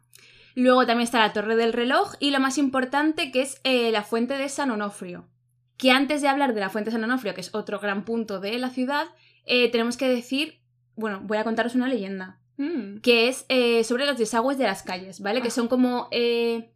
[0.56, 4.04] Luego también está la torre del reloj y lo más importante que es eh, la
[4.04, 5.26] fuente de San Onofrio.
[5.78, 8.39] Que antes de hablar de la fuente de San Onofrio, que es otro gran punto
[8.39, 9.06] de la ciudad,
[9.45, 10.60] eh, tenemos que decir,
[10.95, 12.99] bueno, voy a contaros una leyenda, Mm.
[13.01, 15.41] que es eh, sobre los desagües de las calles, ¿vale?
[15.41, 15.51] Que Ah.
[15.51, 16.71] son como eh,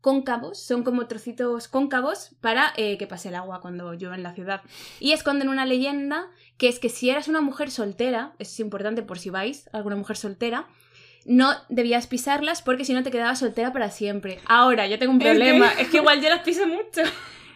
[0.00, 4.34] cóncavos, son como trocitos cóncavos para eh, que pase el agua cuando llueve en la
[4.34, 4.60] ciudad.
[5.00, 6.26] Y esconden una leyenda
[6.58, 9.96] que es que si eras una mujer soltera, eso es importante por si vais, alguna
[9.96, 10.68] mujer soltera,
[11.26, 14.40] no debías pisarlas porque si no te quedabas soltera para siempre.
[14.46, 17.00] Ahora, yo tengo un Es que- problema, es que igual yo las piso mucho.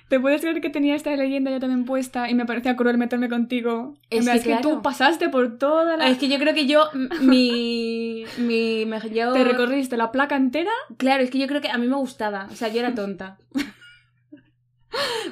[0.08, 3.28] ¿Te puedes creer que tenía esta leyenda yo también puesta y me parecía cruel meterme
[3.28, 3.94] contigo?
[4.08, 4.62] Es que es que claro.
[4.62, 6.08] tú pasaste por toda la...
[6.08, 6.88] Es que yo creo que yo,
[7.20, 8.24] mi...
[8.38, 10.70] mi me- yo- Te recorriste la placa entera.
[10.96, 12.48] Claro, es que yo creo que a mí me gustaba.
[12.50, 13.36] O sea, yo era tonta.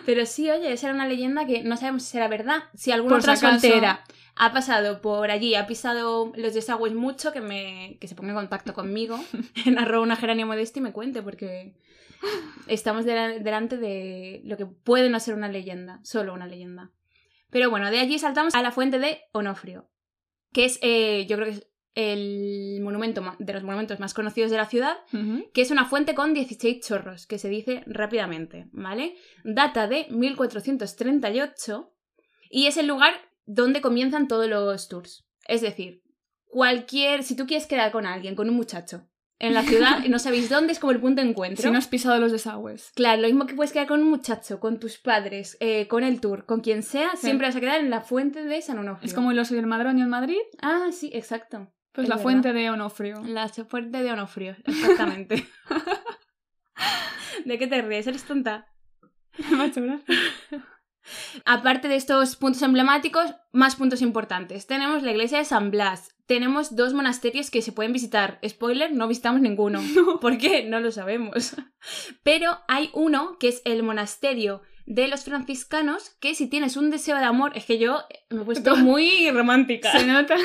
[0.05, 2.65] Pero sí, oye, esa era una leyenda que no sabemos si era verdad.
[2.75, 4.05] Si alguna Por si otra soltera
[4.37, 8.37] ha pasado por allí, ha pisado los desagües mucho, que me que se ponga en
[8.37, 9.19] contacto conmigo
[9.67, 11.75] en arroba una geranio modesta y me cuente, porque
[12.67, 16.91] estamos dela- delante de lo que puede no ser una leyenda, solo una leyenda.
[17.51, 19.89] Pero bueno, de allí saltamos a la fuente de Onofrio,
[20.53, 24.59] que es, eh, yo creo que es el monumento de los monumentos más conocidos de
[24.59, 24.97] la ciudad
[25.53, 29.17] que es una fuente con 16 chorros, que se dice rápidamente, ¿vale?
[29.45, 31.93] Data de 1438
[32.51, 33.15] y es el lugar
[33.47, 35.27] donde comienzan todos los tours.
[35.49, 36.03] Es decir,
[36.47, 40.19] cualquier, si tú quieres quedar con alguien, con un muchacho, en la ciudad y no
[40.19, 41.63] sabéis dónde, es como el punto de encuentro.
[41.63, 42.91] Si no has pisado los desagües.
[42.95, 46.21] Claro, lo mismo que puedes quedar con un muchacho, con tus padres, eh, con el
[46.21, 47.27] tour, con quien sea, Sí.
[47.27, 49.07] siempre vas a quedar en la fuente de San Onofrio.
[49.07, 51.71] Es como el oso y el madroño en Madrid, Ah, sí, exacto.
[51.97, 52.23] Pues Es la verdad.
[52.23, 53.23] fuente de Onofrio.
[53.27, 55.49] La fuente de Onofrio, exactamente.
[57.45, 58.07] ¿De qué te ríes?
[58.07, 58.69] ¿Eres tonta?
[59.77, 60.01] Me.
[61.45, 64.67] Aparte de estos puntos emblemáticos, más puntos importantes.
[64.67, 66.15] Tenemos la iglesia de San Blas.
[66.27, 68.41] Tenemos dos monasterios que se pueden visitar.
[68.47, 69.81] Spoiler, no visitamos ninguno.
[70.21, 70.65] ¿Por qué?
[70.65, 71.57] No lo sabemos.
[72.23, 77.17] Pero hay uno que es el monasterio de los franciscanos, que si tienes un deseo
[77.17, 79.93] de amor, es que yo me he puesto muy romántica.
[79.93, 80.37] Se nota.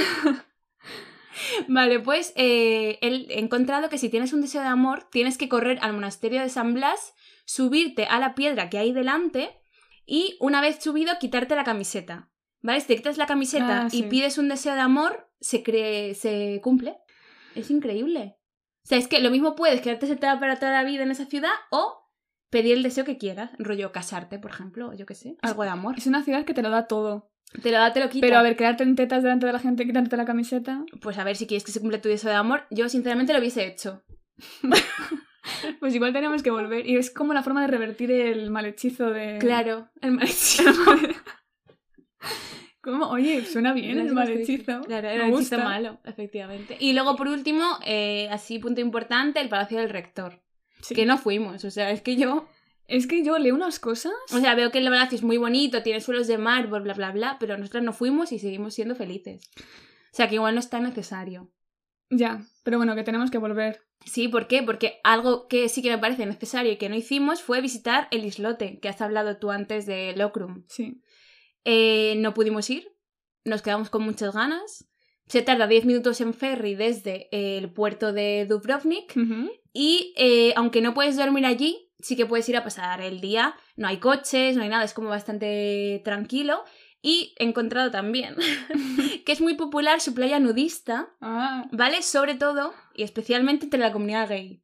[1.67, 5.49] Vale, pues eh, él- he encontrado que si tienes un deseo de amor, tienes que
[5.49, 7.13] correr al monasterio de San Blas,
[7.45, 9.51] subirte a la piedra que hay delante
[10.05, 12.29] y una vez subido quitarte la camiseta.
[12.63, 12.79] ¿Vale?
[12.81, 16.59] Si te quitas la camiseta Ah, y pides un deseo de amor, se, cree, se
[16.63, 16.97] cumple.
[17.55, 18.37] Es increíble.
[18.83, 21.25] O sea, es que lo mismo puedes quedarte sentada para toda la vida en esa
[21.25, 22.07] ciudad o
[22.51, 23.49] pedir el deseo que quieras.
[23.57, 25.37] Rollo casarte, por ejemplo, o yo qué sé.
[25.41, 25.95] Algo de amor.
[25.97, 27.30] Es una ciudad que te lo da todo.
[27.61, 28.25] Te lo da, te lo quita.
[28.25, 30.83] Pero a ver, quedarte en tetas delante de la gente y quitarte la camiseta.
[31.01, 32.65] Pues a ver si quieres que se cumpla tu deseo de amor.
[32.71, 34.03] Yo sinceramente lo hubiese hecho.
[35.79, 36.87] Pues igual tenemos que volver.
[36.87, 39.39] Y es como la forma de revertir el malhechizo de.
[39.39, 40.63] Claro, el malhechizo.
[42.81, 43.09] ¿Cómo?
[43.09, 44.81] Oye, suena bien el malhechizo.
[44.81, 46.77] Claro, Me el hechizo malo, efectivamente.
[46.79, 50.41] Y luego, por último, eh, así punto importante, el Palacio del Rector.
[50.81, 50.95] Sí.
[50.95, 52.47] Que no fuimos, o sea, es que yo...
[52.91, 54.12] Es que yo leo unas cosas.
[54.34, 57.12] O sea, veo que el palacio es muy bonito, tiene suelos de mármol, bla, bla,
[57.12, 59.49] bla, pero nosotros no fuimos y seguimos siendo felices.
[59.58, 61.49] O sea, que igual no es tan necesario.
[62.10, 63.80] Ya, pero bueno, que tenemos que volver.
[64.06, 64.62] Sí, ¿por qué?
[64.62, 68.25] Porque algo que sí que me parece necesario y que no hicimos fue visitar el
[68.25, 70.65] islote, que has hablado tú antes de Locrum.
[70.67, 71.01] Sí.
[71.63, 72.91] Eh, no pudimos ir,
[73.45, 74.89] nos quedamos con muchas ganas.
[75.27, 79.15] Se tarda 10 minutos en ferry desde el puerto de Dubrovnik
[79.71, 83.55] y eh, aunque no puedes dormir allí, sí que puedes ir a pasar el día.
[83.75, 86.63] No hay coches, no hay nada, es como bastante tranquilo.
[87.03, 88.35] Y he encontrado también
[89.25, 92.01] que es muy popular su playa nudista, Ah, ¿vale?
[92.03, 94.63] Sobre todo y especialmente entre la comunidad gay.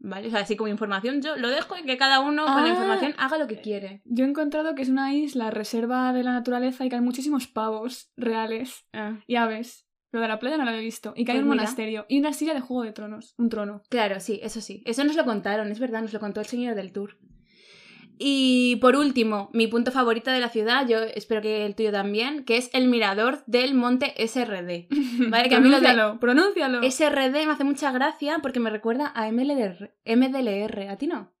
[0.00, 0.28] ¿Vale?
[0.28, 2.62] O sea, así como información, yo lo dejo y que cada uno con Ah.
[2.62, 4.00] la información haga lo que quiere.
[4.04, 7.48] yo he encontrado que es una isla reserva de la naturaleza y que hay muchísimos
[7.48, 8.84] pavos reales
[9.26, 9.87] y aves.
[10.10, 11.12] Lo de la playa no lo había visto.
[11.16, 11.62] Y que hay Pues un mira.
[11.62, 13.34] monasterio y una silla de Juego de Tronos.
[13.38, 13.82] Un trono.
[13.90, 14.82] Claro, sí, eso sí.
[14.86, 17.18] Eso nos lo contaron, es verdad, nos lo contó el señor del tour.
[18.20, 22.44] Y por último, mi punto favorito de la ciudad, yo espero que el tuyo también,
[22.44, 24.88] que es el mirador del monte SRD.
[25.30, 25.48] ¿Vale?
[25.48, 26.82] Que a mí lo de pronúncialo, pronúncialo.
[26.82, 30.88] SRD me hace mucha gracia porque me recuerda a MLR, MDLR.
[30.88, 31.32] ¿A ti no?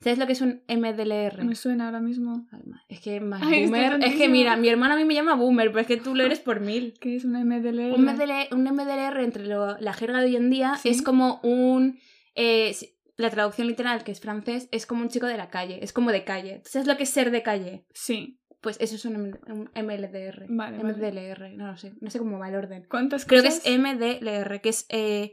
[0.00, 1.42] ¿Sabes lo que es un MDLR?
[1.44, 2.46] Me suena ahora mismo.
[2.88, 3.98] Es que más Ay, boomer.
[4.04, 6.22] Es que mira, mi hermana a mí me llama boomer, pero es que tú lo
[6.24, 6.94] eres por mil.
[7.00, 7.94] ¿Qué es una MDLR?
[7.94, 10.90] Un MDLR, un MDLR entre lo- la jerga de hoy en día Sí.
[10.90, 11.98] es como un.
[12.34, 12.76] eh,
[13.16, 15.78] la traducción literal, que es francés, es como un chico de la calle.
[15.82, 16.60] Es como de calle.
[16.66, 17.86] ¿Sabes lo que es ser de calle?
[17.94, 18.38] Sí.
[18.60, 20.44] Pues eso es un, un MLDR.
[20.50, 20.92] Vale, vale.
[20.94, 21.94] MDLR, no lo sé.
[22.02, 22.84] No sé cómo va el orden.
[22.90, 25.32] ¿Cuántas Creo que es MDLR, que es eh,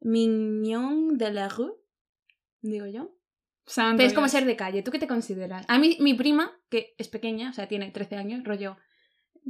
[0.00, 1.72] Mignon de la Rue,
[2.60, 3.14] digo yo.
[3.66, 4.32] Santo Pero es como Dios.
[4.32, 4.82] ser de calle.
[4.82, 5.64] ¿Tú qué te consideras?
[5.68, 8.76] A mí, mi prima, que es pequeña, o sea, tiene 13 años, rollo.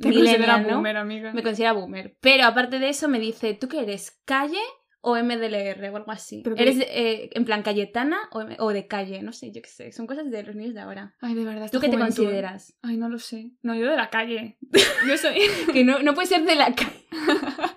[0.00, 0.76] Te considera ¿no?
[0.76, 1.32] boomer, amiga.
[1.32, 2.16] Me considera boomer.
[2.20, 4.22] Pero aparte de eso, me dice, ¿tú qué eres?
[4.24, 4.60] ¿Calle
[5.00, 6.42] o MDLR o algo así?
[6.56, 9.22] ¿Eres eh, en plan Cayetana o, de calle?
[9.22, 9.92] No sé, yo qué sé.
[9.92, 11.14] Son cosas de los niños de ahora.
[11.20, 11.70] Ay, de verdad.
[11.70, 12.78] ¿Tú qué te consideras?
[12.82, 13.50] Ay, no lo sé.
[13.62, 14.56] No, yo de la calle.
[15.08, 15.34] Yo soy...
[15.72, 17.06] que no, no puede ser de la calle.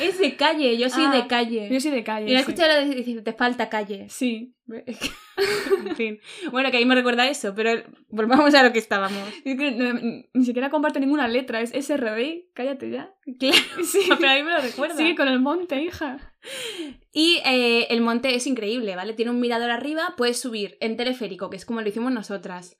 [0.00, 1.68] es de calle, yo soy Ah, de calle.
[1.70, 2.30] Yo soy de calle.
[2.30, 2.52] Y la sí.
[2.94, 4.06] decir, te falta calle.
[4.08, 4.54] Sí.
[4.68, 6.18] en fin.
[6.50, 9.22] Bueno, que ahí me recuerda eso, pero volvamos a lo que estábamos.
[9.44, 11.60] Es que no- ni siquiera comparte ninguna letra.
[11.60, 12.48] Es SRD.
[12.54, 13.14] Cállate ya.
[13.38, 14.00] Claro, Sí.
[14.18, 14.96] pero a mí me lo recuerda.
[14.96, 16.18] Sigue con el monte, hija.
[17.12, 19.12] Y eh, el monte es increíble, ¿vale?
[19.14, 22.76] Tiene un mirador arriba, puedes subir en teleférico, que es como lo hicimos nosotras.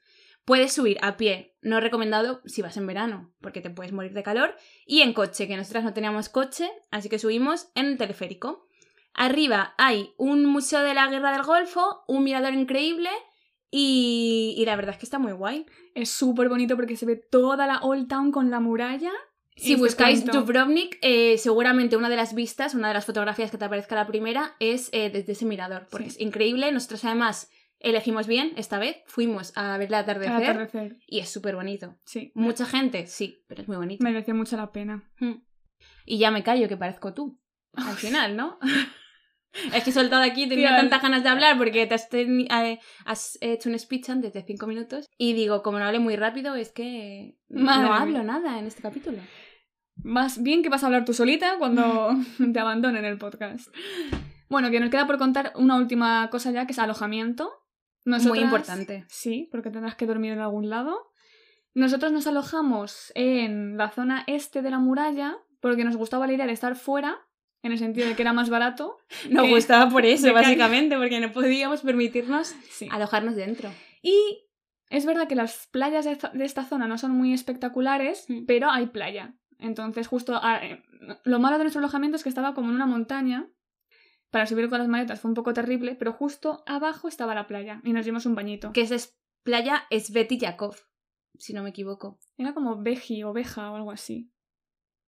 [0.46, 4.22] Puedes subir a pie, no recomendado si vas en verano, porque te puedes morir de
[4.22, 4.56] calor.
[4.86, 8.66] Y en coche, que nosotras no teníamos coche, así que subimos en el teleférico.
[9.12, 13.10] Arriba hay un museo de la guerra del Golfo, un mirador increíble
[13.70, 15.66] y, y la verdad es que está muy guay.
[15.94, 19.12] Es súper bonito porque se ve toda la Old Town con la muralla.
[19.56, 23.50] Si Y te buscáis Dubrovnik, eh, seguramente una de las vistas, una de las fotografías
[23.50, 26.16] que te aparezca la primera, es eh, desde ese mirador, porque Sí.
[26.16, 26.70] es increíble.
[26.72, 27.50] Nosotros además
[27.80, 31.96] elegimos bien esta vez, fuimos a ver el atardecer, y es súper bonito.
[32.04, 32.32] Sí.
[32.34, 34.02] Mucha gente, sí, pero es muy bonito.
[34.02, 35.08] Mereció mucho la pena.
[35.20, 35.42] Mm.
[36.04, 37.40] Y ya me callo, que parezco tú,
[37.72, 38.58] al final, ¿no?
[39.74, 42.78] es que he soltado aquí, tenía Tía, tantas ganas de hablar porque te has, eh,
[43.04, 46.54] has hecho un speech antes de cinco minutos y digo, como no hable muy rápido,
[46.54, 48.02] es que Madre no mía.
[48.02, 49.18] hablo nada en este capítulo.
[50.02, 52.10] Más bien que vas a hablar tú solita cuando
[52.52, 53.68] te abandonen el podcast.
[54.48, 57.50] Bueno, que nos queda por contar una última cosa ya, que es alojamiento.
[58.06, 59.04] Muy Nosotras- importante.
[59.08, 61.12] Sí, porque tendrás que dormir en algún lado.
[61.74, 66.46] Nosotros nos alojamos en la zona este de la muralla porque nos gustaba la idea
[66.46, 67.18] de estar fuera,
[67.62, 68.96] en el sentido de que era más barato.
[69.30, 72.88] Nos gustaba por eso, básicamente, porque no podíamos permitirnos Sí.
[72.90, 73.70] alojarnos dentro.
[74.02, 74.44] Y
[74.88, 78.44] es verdad que las playas de esta, de esta zona no son muy espectaculares, Mm.
[78.46, 79.34] pero hay playa.
[79.58, 80.84] Entonces, justo a- eh,
[81.24, 83.48] lo malo de nuestro alojamiento es que estaba como en una montaña.
[84.36, 87.80] Para subir con las maletas fue un poco terrible, pero justo abajo estaba la playa
[87.84, 88.70] y nos dimos un bañito.
[88.74, 90.76] Que es playa Sveti Yakov,
[91.38, 92.18] si no me equivoco.
[92.36, 94.30] Era como veji o veja o algo así.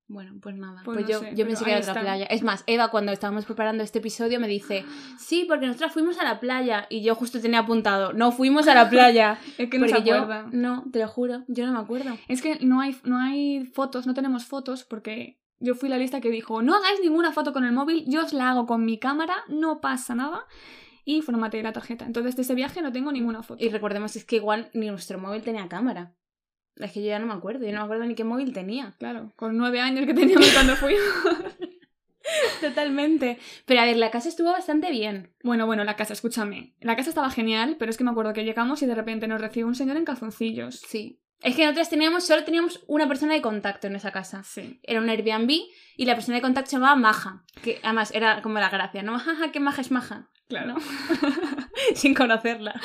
[0.07, 0.81] Bueno, pues nada.
[0.83, 2.25] Pues Pues, no yo, sé, yo pensé que era otra playa.
[2.25, 4.87] Es más, Eva, cuando estábamos preparando este episodio, me dice:
[5.19, 6.87] Sí, porque nosotras fuimos a la playa.
[6.89, 9.39] Y yo justo tenía apuntado: No fuimos a la playa.
[9.59, 10.15] Es que no se porque yo.
[10.15, 10.49] acuerda.
[10.53, 12.17] No, te lo juro, yo no me acuerdo.
[12.29, 16.21] Es que no hay, no hay fotos, no tenemos fotos porque yo fui la lista
[16.21, 18.99] que dijo, no hagáis ninguna foto con el móvil, yo os la hago con mi
[18.99, 20.47] cámara, no pasa nada.
[21.05, 22.05] Y formateé la tarjeta.
[22.05, 23.65] Entonces de ese viaje no tengo ninguna foto.
[23.65, 26.15] Y recordemos es que igual ni nuestro móvil tenía cámara.
[26.77, 28.95] Es que yo ya no me acuerdo, yo no me acuerdo ni qué móvil tenía.
[28.99, 30.95] Claro, con nueve años que teníamos cuando fui.
[32.61, 33.39] Totalmente.
[33.65, 35.33] Pero a ver, la casa estuvo bastante bien.
[35.43, 36.75] bueno, bueno, la casa, escúchame.
[36.81, 39.41] La casa estaba genial, pero es que me acuerdo que llegamos y de repente nos
[39.41, 40.81] recibe un señor en calzoncillos.
[40.81, 41.21] Sí.
[41.43, 44.43] Es que nosotras teníamos, solo teníamos una persona de contacto en esa casa.
[44.43, 44.81] Sí.
[44.83, 45.51] Era un Airbnb
[45.97, 47.45] y la persona de contacto se llamaba Maja.
[47.63, 49.19] Que además era como la gracia, ¿no?
[49.19, 50.29] Jaja, qué maja es Maja.
[50.49, 50.77] Claro.
[51.95, 52.81] Sin conocerla.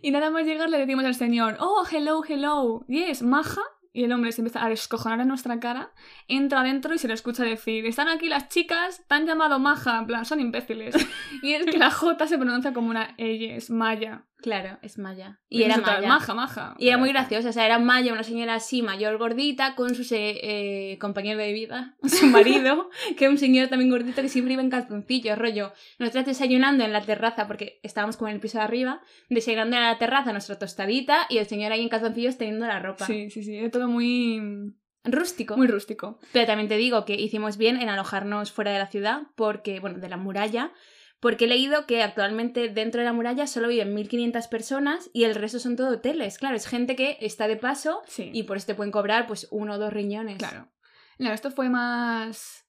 [0.00, 3.62] Y nada más llegar le decimos al señor, oh, hello, hello, yes, maja.
[3.94, 5.92] Y el hombre se empieza a descojonar en nuestra cara,
[6.26, 9.98] entra adentro y se le escucha decir, están aquí las chicas, te han llamado maja,
[9.98, 10.94] en plan, son imbéciles.
[11.42, 14.24] Y es que la J se pronuncia como una E, es maya.
[14.42, 15.40] Claro, es Maya.
[15.48, 16.08] Y era nosotras, Maya.
[16.08, 16.74] maja, maja.
[16.78, 20.04] Y era muy graciosa, o sea, era Maya, una señora así, mayor gordita, con su
[20.04, 20.40] se-
[20.92, 24.62] eh, compañero de vida, su marido, que era un señor también gordito que siempre iba
[24.62, 25.72] en calzoncillos, rollo.
[25.98, 29.00] Nosotras desayunando en la terraza, porque estábamos como en el piso de arriba,
[29.30, 33.06] desayunando en la terraza nuestra tostadita y el señor ahí en calzoncillos teniendo la ropa.
[33.06, 34.74] Sí, sí, sí, era todo muy,
[35.04, 35.56] Rústico.
[35.56, 36.18] muy rústico.
[36.32, 39.98] Pero también te digo que hicimos bien en alojarnos fuera de la ciudad, porque, bueno,
[39.98, 40.72] de la muralla,
[41.22, 45.34] porque he leído que actualmente dentro de la muralla solo viven 1.500 personas y el
[45.34, 46.36] resto son todo hoteles.
[46.36, 49.46] Claro, es gente que está de paso Sí, y por eso te pueden cobrar pues
[49.50, 50.36] uno o dos riñones.
[50.38, 50.68] claro.
[51.18, 52.66] No, esto fue más...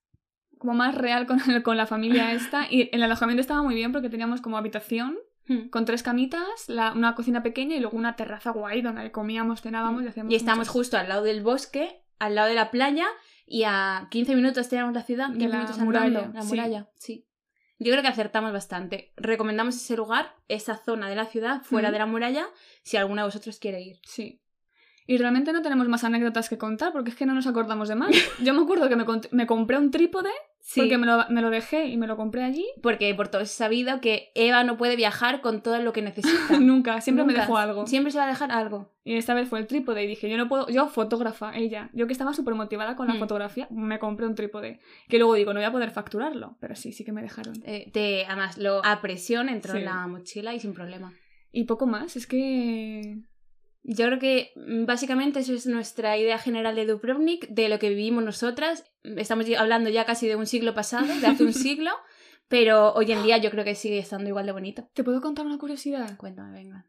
[0.59, 2.67] como más real con, con la familia esta.
[2.69, 5.67] Y el alojamiento estaba muy bien porque teníamos como habitación Hmm.
[5.71, 10.01] con tres camitas, la- una cocina pequeña y luego una terraza guay donde comíamos, cenábamos
[10.03, 13.05] y hacíamos Y muchas- justo al lado del bosque, al lado de la playa
[13.45, 16.47] y a 15 minutos teníamos la ciudad, De 15 la minutos muralla, andando, la sí.
[16.47, 17.27] muralla, sí.
[17.79, 19.11] Yo creo que acertamos bastante.
[19.17, 21.91] Recomendamos ese lugar, esa zona de la ciudad, fuera Mm.
[21.93, 22.47] de la muralla,
[22.83, 23.99] si alguno de vosotros quiere ir.
[24.03, 24.39] Sí.
[25.07, 27.95] Y realmente no tenemos más anécdotas que contar porque es que no nos acordamos de
[27.95, 28.09] más.
[28.43, 30.29] Yo me acuerdo que me, me compré un trípode
[30.65, 32.65] Sí, porque me lo, me lo dejé y me lo compré allí.
[32.81, 36.57] porque por todo es sabido que Eva no puede viajar con todo lo que necesita.
[36.61, 37.85] Nunca, siempre me dejó algo.
[37.85, 38.89] Siempre se va a dejar algo.
[39.03, 42.07] Y esta vez fue el trípode y dije, yo no puedo, yo fotógrafa, ella, yo
[42.07, 43.19] que estaba súper motivada con la Mm.
[43.19, 44.79] fotografía, me compré un trípode.
[45.09, 47.55] Que luego digo, no voy a poder facturarlo, pero sí, sí que me dejaron.
[47.65, 49.79] Eh, te, además, lo a presión entró Sí.
[49.79, 51.11] en la mochila y sin problema.
[51.51, 53.17] Y poco más, es que...
[53.83, 57.89] Yo creo que mm, básicamente eso es nuestra idea general de Dubrovnik, de lo que
[57.89, 58.85] vivimos nosotras.
[59.03, 61.91] Estamos ya- hablando ya casi de un siglo pasado, de hace un siglo,
[62.47, 64.87] pero hoy en día yo creo que sigue estando igual de bonito.
[64.93, 66.15] ¿Te puedo contar una curiosidad?
[66.17, 66.85] Cuéntame, venga.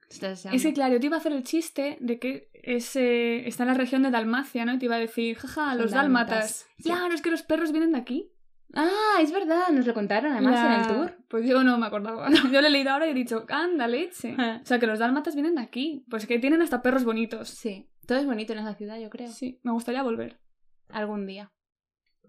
[0.54, 3.62] Es que claro, yo te iba a hacer el chiste de que es, eh, está
[3.64, 4.74] en la región de Dalmacia, ¿no?
[4.74, 6.28] Y te iba a decir, jaja, los dálmatas.
[6.28, 6.82] dálmatas, sí.
[6.84, 8.30] Claro, es que los perros vienen de aquí.
[8.76, 11.18] Ah, es verdad, nos lo contaron además en el tour.
[11.28, 12.28] Pues yo no me acordaba.
[12.52, 14.34] Yo lo he leído ahora y he dicho, anda, leche.
[14.38, 14.60] Ah.
[14.62, 16.04] O sea, que los dálmatas vienen de aquí.
[16.10, 17.48] Pues que tienen hasta perros bonitos.
[17.48, 19.28] Sí, todo es bonito en esa ciudad, yo creo.
[19.28, 20.40] Sí, me gustaría volver.
[20.88, 21.50] Algún día.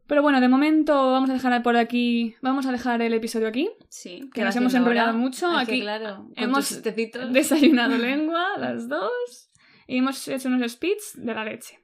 [0.07, 3.71] Pero bueno, de momento vamos a dejar por aquí, vamos a dejar el episodio aquí.
[3.89, 5.47] Sí, Que nos hemos enrollado mucho.
[5.47, 6.83] Aquí, Aquí claro, hemos
[7.31, 9.49] desayunado lengua, las dos,
[9.87, 11.79] y hemos hecho unos speeds de la leche.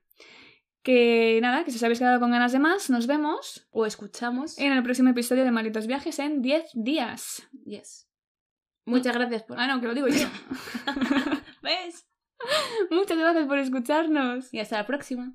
[0.83, 4.57] Que nada, que si os habéis quedado con ganas de más, nos vemos O escuchamos.
[4.57, 7.47] en el próximo episodio de Malditos Viajes en 10 días.
[7.65, 8.07] Yes.
[8.85, 9.59] Muchas gracias por...
[9.59, 10.27] Ah, no, que lo digo yo.
[11.61, 12.07] ¿Ves?
[12.89, 14.51] Muchas gracias por escucharnos.
[14.51, 15.33] Y hasta la próxima.